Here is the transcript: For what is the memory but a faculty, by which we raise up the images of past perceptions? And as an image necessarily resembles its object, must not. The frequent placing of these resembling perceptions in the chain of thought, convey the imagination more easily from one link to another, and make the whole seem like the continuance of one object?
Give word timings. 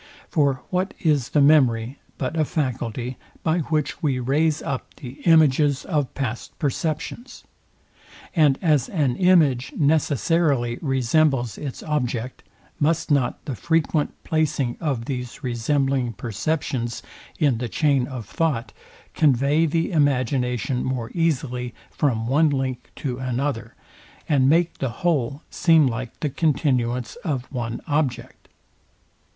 For 0.29 0.61
what 0.71 0.95
is 1.01 1.29
the 1.29 1.43
memory 1.43 1.99
but 2.17 2.35
a 2.35 2.43
faculty, 2.43 3.19
by 3.43 3.59
which 3.59 4.01
we 4.01 4.17
raise 4.17 4.63
up 4.63 4.95
the 4.95 5.21
images 5.27 5.85
of 5.85 6.11
past 6.15 6.57
perceptions? 6.57 7.43
And 8.35 8.57
as 8.63 8.89
an 8.89 9.15
image 9.15 9.73
necessarily 9.77 10.79
resembles 10.81 11.55
its 11.59 11.83
object, 11.83 12.41
must 12.79 13.11
not. 13.11 13.45
The 13.45 13.53
frequent 13.53 14.15
placing 14.23 14.75
of 14.81 15.05
these 15.05 15.43
resembling 15.43 16.13
perceptions 16.13 17.03
in 17.37 17.59
the 17.59 17.69
chain 17.69 18.07
of 18.07 18.25
thought, 18.25 18.73
convey 19.13 19.67
the 19.67 19.91
imagination 19.91 20.83
more 20.83 21.11
easily 21.13 21.75
from 21.91 22.25
one 22.25 22.49
link 22.49 22.89
to 22.95 23.19
another, 23.19 23.75
and 24.27 24.49
make 24.49 24.79
the 24.79 24.89
whole 25.05 25.43
seem 25.51 25.85
like 25.85 26.21
the 26.21 26.29
continuance 26.31 27.17
of 27.17 27.43
one 27.51 27.81
object? 27.87 28.47